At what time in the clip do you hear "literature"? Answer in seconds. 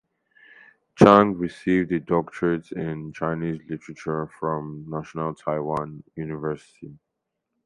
3.69-4.25